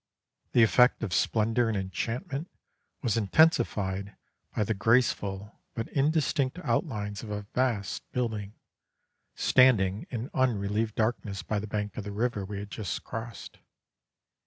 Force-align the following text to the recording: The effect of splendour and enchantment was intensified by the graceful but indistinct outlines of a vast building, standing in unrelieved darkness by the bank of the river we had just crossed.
The 0.53 0.63
effect 0.63 1.03
of 1.03 1.13
splendour 1.13 1.67
and 1.67 1.77
enchantment 1.77 2.49
was 3.03 3.17
intensified 3.17 4.15
by 4.55 4.63
the 4.63 4.73
graceful 4.73 5.59
but 5.75 5.87
indistinct 5.89 6.57
outlines 6.63 7.21
of 7.21 7.29
a 7.29 7.45
vast 7.53 8.11
building, 8.11 8.55
standing 9.35 10.07
in 10.09 10.31
unrelieved 10.33 10.95
darkness 10.95 11.43
by 11.43 11.59
the 11.59 11.67
bank 11.67 11.97
of 11.97 12.03
the 12.03 12.11
river 12.11 12.43
we 12.45 12.57
had 12.57 12.71
just 12.71 13.03
crossed. 13.03 13.59